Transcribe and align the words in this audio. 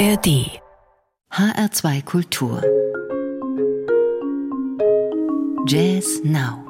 ARD 0.00 0.48
HR2 1.30 2.02
Kultur 2.06 2.62
Jazz 5.66 6.22
Now 6.24 6.64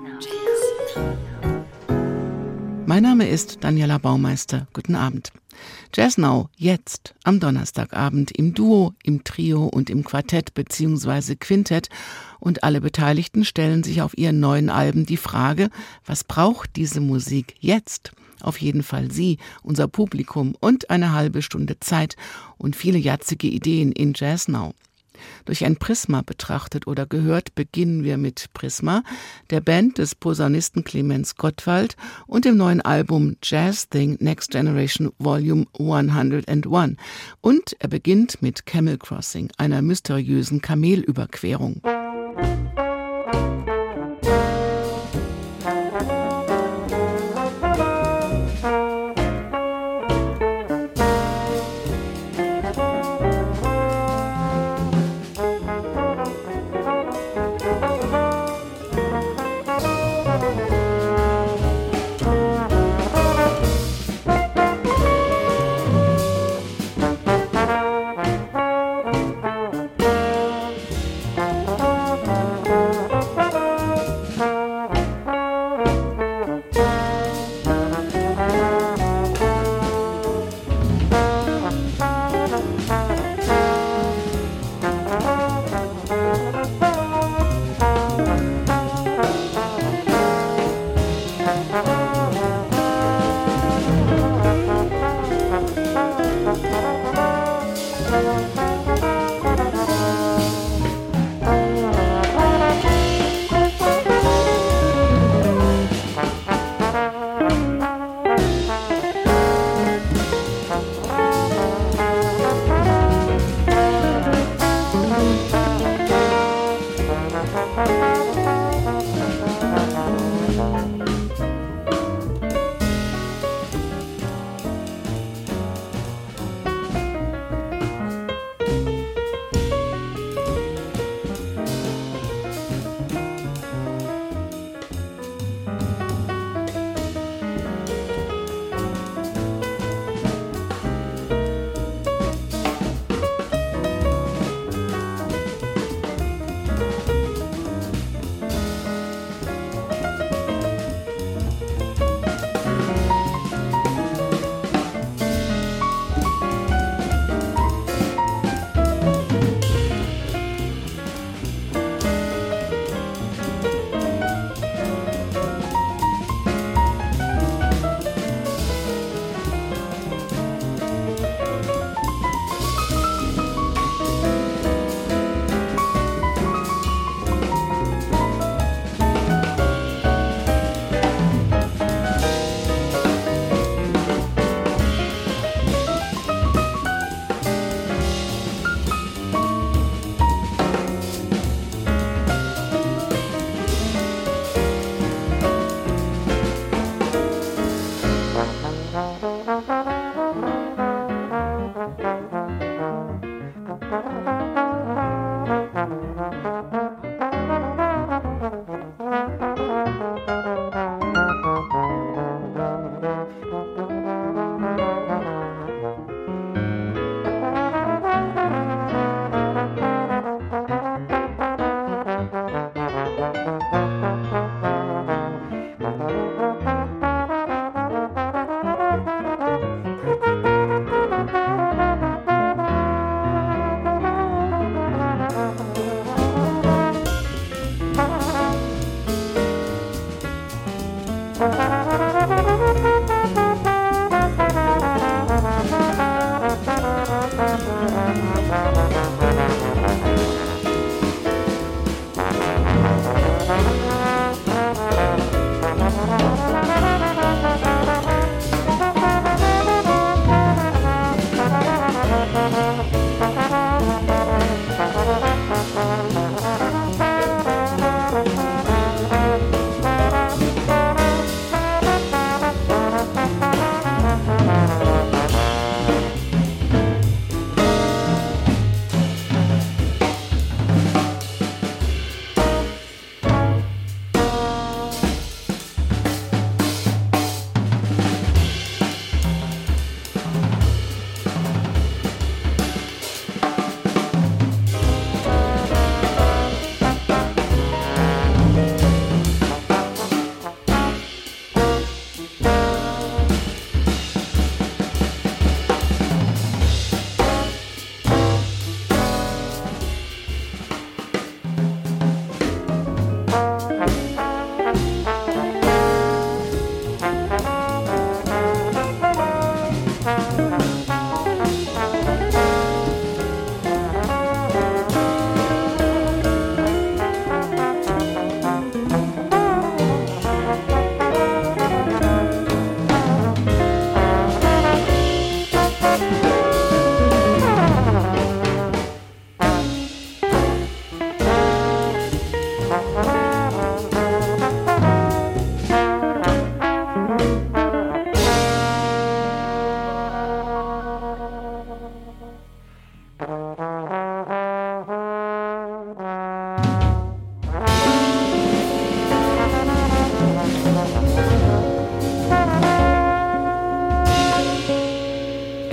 Mein 2.87 3.05
Name 3.05 3.29
ist 3.29 3.59
Daniela 3.63 3.99
Baumeister. 3.99 4.67
Guten 4.73 4.97
Abend. 4.97 5.31
Jazz 5.95 6.19
Now 6.19 6.49
jetzt 6.57 7.15
am 7.23 7.39
Donnerstagabend 7.39 8.33
im 8.33 8.53
Duo, 8.53 8.95
im 9.05 9.23
Trio 9.23 9.67
und 9.67 9.91
im 9.91 10.03
Quartett 10.03 10.53
bzw. 10.55 11.37
Quintett 11.37 11.89
und 12.41 12.65
alle 12.65 12.81
Beteiligten 12.81 13.45
stellen 13.45 13.85
sich 13.85 14.03
auf 14.03 14.19
ihren 14.19 14.41
neuen 14.41 14.71
Alben 14.71 15.07
die 15.07 15.17
Frage, 15.17 15.71
was 16.05 16.25
braucht 16.25 16.75
diese 16.75 17.01
Musik 17.01 17.55
jetzt? 17.61 18.11
Auf 18.43 18.61
jeden 18.61 18.83
Fall 18.83 19.11
Sie, 19.11 19.39
unser 19.63 19.89
Publikum 19.89 20.55
und 20.61 20.91
eine 20.91 21.13
halbe 21.13 21.43
Stunde 21.43 21.79
Zeit 21.81 22.17
und 22.59 22.77
viele 22.77 22.99
jatzige 22.99 23.49
Ideen 23.49 23.93
in 23.93 24.13
Jazz 24.15 24.49
Now. 24.49 24.75
Durch 25.45 25.65
ein 25.65 25.77
Prisma 25.77 26.23
betrachtet 26.23 26.87
oder 26.87 27.07
gehört 27.07 27.55
beginnen 27.55 28.05
wir 28.05 28.17
mit 28.17 28.47
Prisma, 28.55 29.03
der 29.51 29.61
Band 29.61 29.99
des 29.99 30.15
Posaunisten 30.15 30.85
Clemens 30.85 31.37
Gottwald 31.37 31.97
und 32.27 32.45
dem 32.45 32.57
neuen 32.57 32.81
Album 32.81 33.37
Jazz 33.43 33.89
Thing 33.89 34.17
Next 34.21 34.51
Generation 34.51 35.13
Volume 35.19 35.67
101. 35.79 36.97
Und 37.41 37.77
er 37.79 37.89
beginnt 37.89 38.43
mit 38.43 38.67
Camel 38.67 38.99
Crossing, 38.99 39.51
einer 39.57 39.83
mysteriösen 39.83 40.61
Kamelüberquerung. 40.61 41.83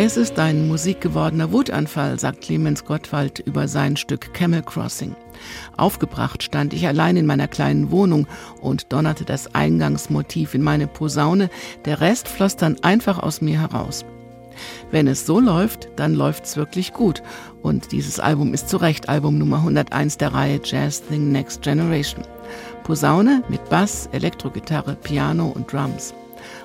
Es 0.08 0.16
ist 0.16 0.40
ein 0.40 0.70
musikgewordener 0.70 1.52
Wutanfall, 1.52 2.18
sagt 2.18 2.40
Clemens 2.40 2.86
Gottwald 2.86 3.40
über 3.40 3.68
sein 3.68 3.98
Stück 3.98 4.34
Camel 4.34 4.62
Crossing. 4.62 5.18
Aufgebracht 5.76 6.44
stand 6.44 6.74
ich 6.74 6.88
allein 6.88 7.18
in 7.18 7.26
meiner 7.26 7.50
kleinen 7.50 7.92
Wohnung 7.92 8.26
und 8.62 8.94
donnerte 8.94 9.26
das 9.26 9.54
Eingangsmotiv 9.54 10.54
in 10.54 10.62
meine 10.62 10.88
Posaune, 10.88 11.50
der 11.84 12.00
Rest 12.00 12.30
floss 12.30 12.56
dann 12.56 12.82
einfach 12.84 13.20
aus 13.20 13.42
mir 13.42 13.60
heraus. 13.60 14.06
Wenn 14.92 15.10
es 15.10 15.26
so 15.26 15.42
läuft, 15.42 15.90
dann 15.98 16.14
läuft's 16.14 16.56
wirklich 16.56 16.94
gut. 16.94 17.22
Und 17.62 17.92
dieses 17.92 18.22
Album 18.22 18.54
ist 18.54 18.70
zu 18.70 18.78
Recht 18.78 19.10
Album 19.10 19.38
Nummer 19.38 19.58
101 19.58 20.20
der 20.20 20.34
Reihe 20.34 20.62
Jazz 20.64 21.04
Thing 21.06 21.34
Next 21.34 21.64
Generation. 21.64 22.24
Posaune 22.86 23.44
mit 23.50 23.68
Bass, 23.68 24.08
Elektrogitarre, 24.14 24.96
Piano 24.96 25.48
und 25.50 25.70
Drums. 25.70 26.14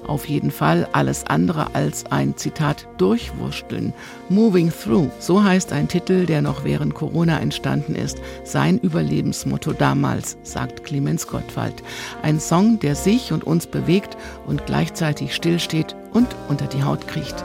Auf 0.07 0.29
jeden 0.29 0.51
Fall 0.51 0.89
alles 0.93 1.25
andere 1.27 1.75
als 1.75 2.07
ein 2.11 2.37
Zitat 2.37 2.87
durchwursteln. 2.99 3.93
Moving 4.29 4.73
Through, 4.73 5.11
so 5.19 5.43
heißt 5.43 5.73
ein 5.73 5.89
Titel, 5.89 6.27
der 6.27 6.43
noch 6.43 6.65
während 6.65 6.95
Corona 6.95 7.39
entstanden 7.39 7.95
ist. 7.95 8.19
Sein 8.45 8.79
Überlebensmotto 8.79 9.73
damals, 9.73 10.37
sagt 10.43 10.85
Clemens 10.85 11.27
Gottwald. 11.27 11.83
Ein 12.23 12.41
Song, 12.41 12.79
der 12.81 12.95
sich 12.95 13.33
und 13.33 13.45
uns 13.45 13.67
bewegt 13.67 14.17
und 14.47 14.67
gleichzeitig 14.67 15.35
stillsteht 15.35 15.95
und 16.13 16.29
unter 16.49 16.67
die 16.67 16.83
Haut 16.83 17.07
kriecht. 17.09 17.45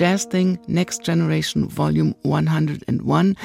Jazz 0.00 0.30
Thing 0.30 0.58
Next 0.66 1.04
Generation 1.04 1.76
Volume 1.76 2.14
101, 2.24 3.36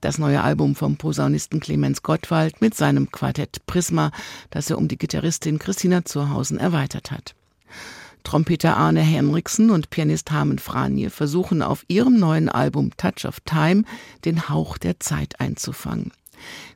das 0.00 0.18
neue 0.18 0.40
Album 0.40 0.76
vom 0.76 0.96
Posaunisten 0.96 1.58
Clemens 1.58 2.04
Gottwald 2.04 2.60
mit 2.60 2.76
seinem 2.76 3.10
Quartett 3.10 3.66
Prisma, 3.66 4.12
das 4.50 4.70
er 4.70 4.78
um 4.78 4.86
die 4.86 4.98
Gitarristin 4.98 5.58
Christina 5.58 6.04
Zurhausen 6.04 6.58
erweitert 6.60 7.10
hat. 7.10 7.34
Trompeter 8.22 8.76
Arne 8.76 9.00
Henriksen 9.00 9.70
und 9.70 9.90
Pianist 9.90 10.30
Harmen 10.30 10.60
Franje 10.60 11.10
versuchen 11.10 11.60
auf 11.60 11.84
ihrem 11.88 12.20
neuen 12.20 12.48
Album 12.48 12.92
Touch 12.96 13.24
of 13.24 13.40
Time 13.40 13.82
den 14.24 14.48
Hauch 14.48 14.78
der 14.78 15.00
Zeit 15.00 15.40
einzufangen. 15.40 16.12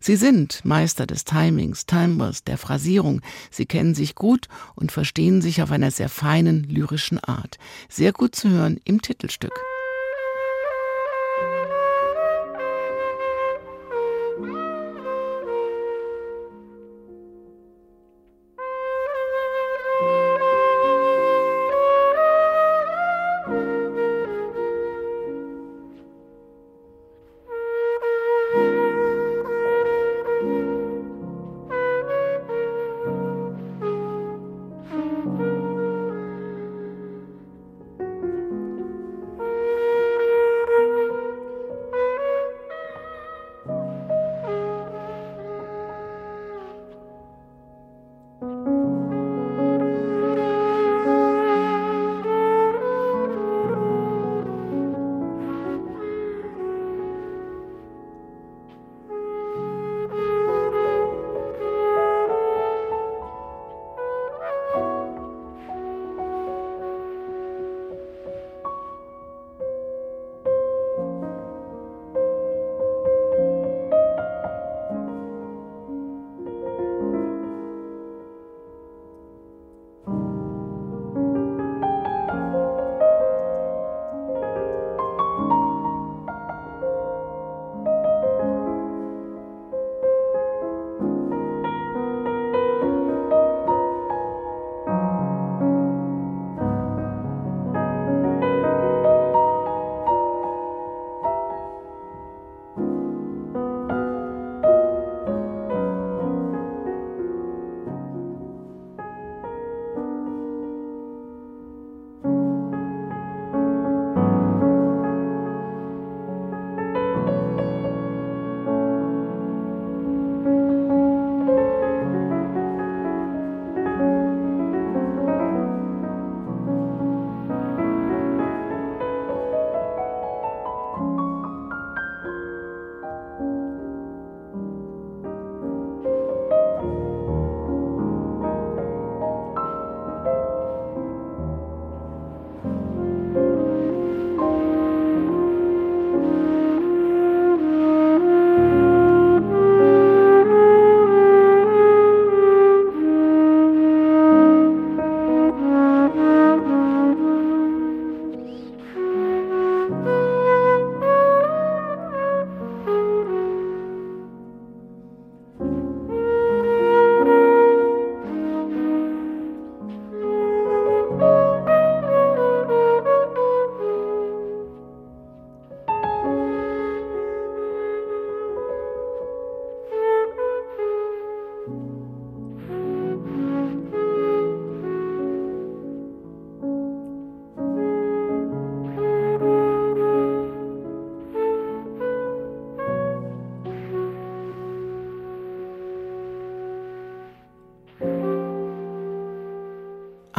Sie 0.00 0.16
sind 0.16 0.64
Meister 0.64 1.06
des 1.06 1.24
Timings, 1.24 1.86
Timbres, 1.86 2.44
der 2.44 2.58
Phrasierung. 2.58 3.20
Sie 3.50 3.66
kennen 3.66 3.94
sich 3.94 4.14
gut 4.14 4.48
und 4.74 4.92
verstehen 4.92 5.42
sich 5.42 5.62
auf 5.62 5.70
einer 5.70 5.90
sehr 5.90 6.08
feinen 6.08 6.64
lyrischen 6.64 7.18
Art. 7.18 7.58
Sehr 7.88 8.12
gut 8.12 8.34
zu 8.34 8.50
hören 8.50 8.80
im 8.84 9.02
Titelstück. 9.02 9.52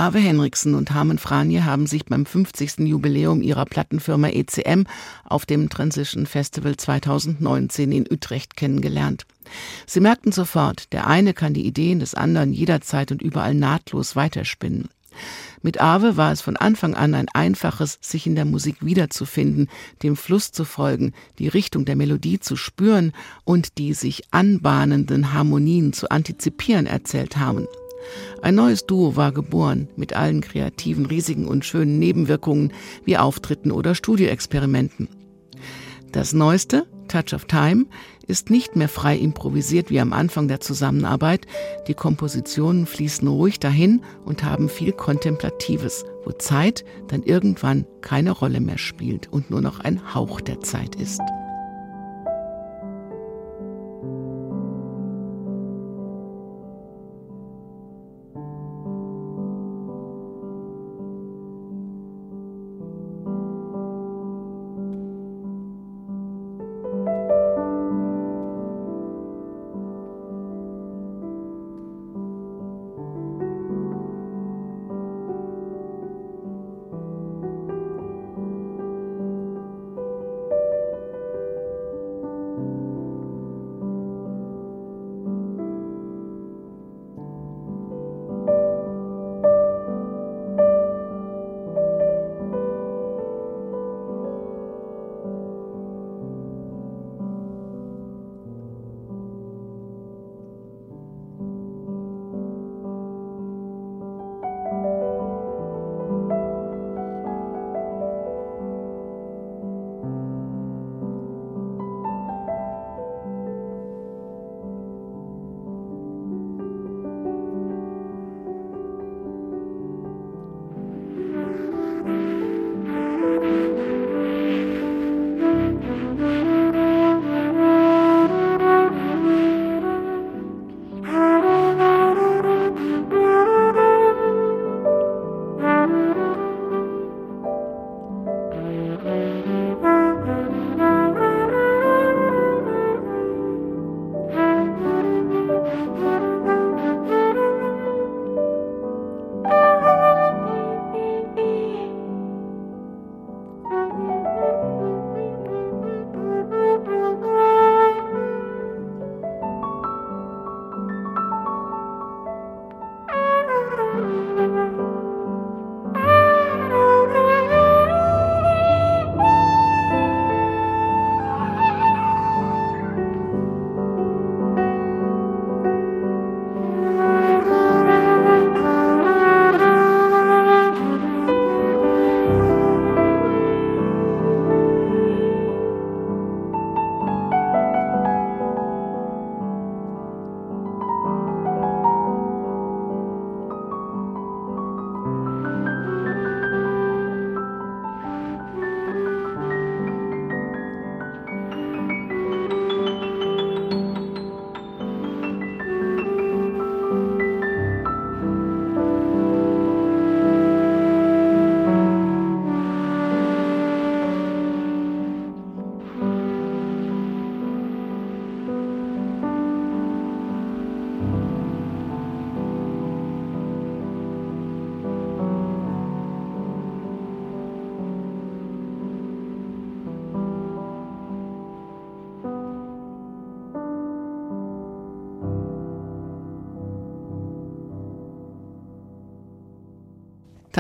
Ave 0.01 0.17
Henriksen 0.17 0.73
und 0.73 0.89
Harmen 0.95 1.19
Franje 1.19 1.63
haben 1.63 1.85
sich 1.85 2.05
beim 2.05 2.25
50. 2.25 2.79
Jubiläum 2.79 3.43
ihrer 3.43 3.65
Plattenfirma 3.65 4.29
ECM 4.29 4.85
auf 5.25 5.45
dem 5.45 5.69
Transition 5.69 6.25
Festival 6.25 6.75
2019 6.75 7.91
in 7.91 8.07
Utrecht 8.11 8.57
kennengelernt. 8.57 9.27
Sie 9.85 9.99
merkten 9.99 10.31
sofort, 10.31 10.91
der 10.91 11.05
eine 11.05 11.35
kann 11.35 11.53
die 11.53 11.67
Ideen 11.67 11.99
des 11.99 12.15
anderen 12.15 12.51
jederzeit 12.51 13.11
und 13.11 13.21
überall 13.21 13.53
nahtlos 13.53 14.15
weiterspinnen. 14.15 14.89
Mit 15.61 15.79
Ave 15.79 16.17
war 16.17 16.31
es 16.31 16.41
von 16.41 16.57
Anfang 16.57 16.95
an 16.95 17.13
ein 17.13 17.29
einfaches, 17.31 17.99
sich 18.01 18.25
in 18.25 18.33
der 18.33 18.45
Musik 18.45 18.77
wiederzufinden, 18.83 19.69
dem 20.01 20.15
Fluss 20.15 20.51
zu 20.51 20.65
folgen, 20.65 21.13
die 21.37 21.47
Richtung 21.47 21.85
der 21.85 21.95
Melodie 21.95 22.39
zu 22.39 22.55
spüren 22.55 23.13
und 23.43 23.77
die 23.77 23.93
sich 23.93 24.23
anbahnenden 24.31 25.31
Harmonien 25.31 25.93
zu 25.93 26.09
antizipieren, 26.09 26.87
erzählt 26.87 27.37
Harmen. 27.37 27.67
Ein 28.41 28.55
neues 28.55 28.85
Duo 28.85 29.15
war 29.15 29.31
geboren, 29.31 29.89
mit 29.95 30.13
allen 30.13 30.41
kreativen, 30.41 31.05
riesigen 31.05 31.47
und 31.47 31.65
schönen 31.65 31.99
Nebenwirkungen 31.99 32.73
wie 33.05 33.17
Auftritten 33.17 33.71
oder 33.71 33.95
Studioexperimenten. 33.95 35.09
Das 36.11 36.33
neueste, 36.33 36.87
Touch 37.07 37.33
of 37.33 37.45
Time, 37.45 37.85
ist 38.27 38.49
nicht 38.49 38.75
mehr 38.75 38.89
frei 38.89 39.17
improvisiert 39.17 39.89
wie 39.89 39.99
am 39.99 40.13
Anfang 40.13 40.47
der 40.47 40.59
Zusammenarbeit. 40.59 41.45
Die 41.87 41.93
Kompositionen 41.93 42.85
fließen 42.85 43.27
ruhig 43.27 43.59
dahin 43.59 44.01
und 44.25 44.43
haben 44.43 44.69
viel 44.69 44.91
Kontemplatives, 44.91 46.05
wo 46.25 46.31
Zeit 46.31 46.85
dann 47.07 47.23
irgendwann 47.23 47.85
keine 48.01 48.31
Rolle 48.31 48.61
mehr 48.61 48.77
spielt 48.77 49.31
und 49.31 49.49
nur 49.51 49.61
noch 49.61 49.79
ein 49.79 50.13
Hauch 50.13 50.41
der 50.41 50.61
Zeit 50.61 50.95
ist. 50.95 51.21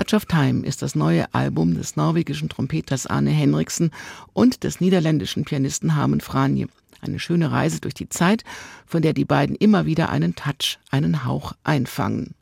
Touch 0.01 0.15
of 0.15 0.25
Time 0.25 0.65
ist 0.65 0.81
das 0.81 0.95
neue 0.95 1.31
Album 1.31 1.75
des 1.75 1.95
norwegischen 1.95 2.49
Trompeters 2.49 3.05
Arne 3.05 3.29
Henriksen 3.29 3.91
und 4.33 4.63
des 4.63 4.81
niederländischen 4.81 5.45
Pianisten 5.45 5.95
Harmen 5.95 6.21
Franje. 6.21 6.69
Eine 7.01 7.19
schöne 7.19 7.51
Reise 7.51 7.81
durch 7.81 7.93
die 7.93 8.09
Zeit, 8.09 8.43
von 8.87 9.03
der 9.03 9.13
die 9.13 9.25
beiden 9.25 9.55
immer 9.55 9.85
wieder 9.85 10.09
einen 10.09 10.33
Touch, 10.33 10.79
einen 10.89 11.23
Hauch 11.23 11.53
einfangen. 11.63 12.33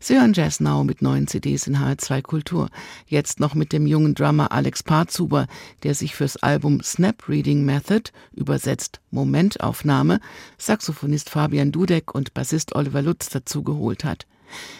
Sie 0.00 0.18
hören 0.18 0.32
Jazz 0.32 0.58
Now 0.58 0.84
mit 0.84 1.02
neuen 1.02 1.26
CDs 1.26 1.66
in 1.66 1.76
HR2 1.76 2.22
Kultur. 2.22 2.70
Jetzt 3.06 3.40
noch 3.40 3.54
mit 3.54 3.74
dem 3.74 3.86
jungen 3.86 4.14
Drummer 4.14 4.50
Alex 4.50 4.82
Parzuber, 4.82 5.48
der 5.82 5.94
sich 5.94 6.14
fürs 6.14 6.38
Album 6.38 6.82
Snap 6.82 7.28
Reading 7.28 7.62
Method, 7.66 8.10
übersetzt 8.32 9.00
Momentaufnahme, 9.10 10.18
Saxophonist 10.56 11.28
Fabian 11.28 11.72
Dudek 11.72 12.14
und 12.14 12.32
Bassist 12.32 12.74
Oliver 12.74 13.02
Lutz 13.02 13.28
dazugeholt 13.28 14.02
hat. 14.02 14.26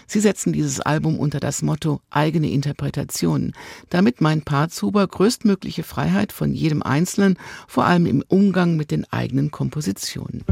Sie 0.06 0.20
setzen 0.20 0.52
dieses 0.52 0.80
Album 0.80 1.18
unter 1.18 1.40
das 1.40 1.62
Motto 1.62 2.00
eigene 2.10 2.50
Interpretationen. 2.50 3.52
Damit 3.90 4.20
meint 4.20 4.44
Parzuber 4.44 5.06
größtmögliche 5.06 5.82
Freiheit 5.82 6.32
von 6.32 6.52
jedem 6.52 6.82
Einzelnen, 6.82 7.38
vor 7.66 7.84
allem 7.84 8.06
im 8.06 8.22
Umgang 8.28 8.76
mit 8.76 8.90
den 8.90 9.04
eigenen 9.12 9.50
Kompositionen. 9.50 10.44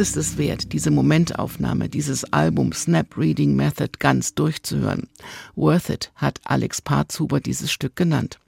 Ist 0.00 0.16
es 0.16 0.38
wert, 0.38 0.72
diese 0.72 0.90
Momentaufnahme 0.90 1.90
dieses 1.90 2.24
Album 2.32 2.72
Snap 2.72 3.18
Reading 3.18 3.54
Method 3.54 3.98
ganz 3.98 4.34
durchzuhören. 4.34 5.08
Worth 5.56 5.90
it 5.90 6.10
hat 6.16 6.40
Alex 6.44 6.80
Parzhuber 6.80 7.38
dieses 7.38 7.70
Stück 7.70 7.96
genannt. 7.96 8.38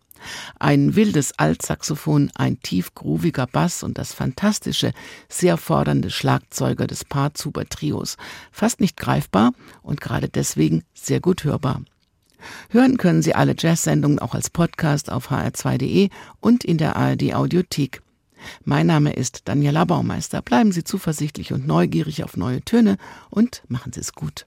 Ein 0.59 0.97
wildes 0.97 1.39
Altsaxophon, 1.39 2.31
ein 2.35 2.59
tief 2.61 2.95
grooviger 2.95 3.47
Bass 3.47 3.83
und 3.83 3.99
das 3.99 4.15
fantastische, 4.15 4.93
sehr 5.29 5.59
fordernde 5.59 6.11
Schlagzeuger 6.11 6.87
des 6.87 7.05
Parzhuber 7.05 7.69
Trios. 7.69 8.17
Fast 8.51 8.81
nicht 8.81 8.97
greifbar 8.97 9.53
und 9.83 10.01
gerade 10.01 10.31
deswegen 10.31 10.85
sehr 10.95 11.21
gut 11.21 11.45
hörbar. 11.45 11.83
Hören 12.71 12.97
können 12.97 13.21
Sie 13.21 13.35
alle 13.35 13.55
Jazz-Sendungen 13.59 14.21
auch 14.21 14.35
als 14.35 14.49
Podcast 14.49 15.13
auf 15.13 15.31
hr2.de 15.31 16.09
und 16.41 16.65
in 16.65 16.79
der 16.79 16.97
ARD 16.97 17.35
Audiothek. 17.35 18.01
Mein 18.65 18.87
Name 18.87 19.13
ist 19.13 19.43
Daniela 19.49 19.85
Baumeister. 19.85 20.43
Bleiben 20.43 20.73
Sie 20.73 20.85
zuversichtlich 20.85 21.53
und 21.53 21.67
neugierig 21.67 22.25
auf 22.25 22.37
neue 22.37 22.63
Töne 22.63 22.97
und 23.31 23.63
machen 23.69 23.93
Sie 23.93 24.01
es 24.01 24.13
gut. 24.13 24.47